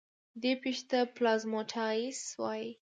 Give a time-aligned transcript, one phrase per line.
[0.41, 2.69] دې پېښې ته پلازموپټایسس وایي.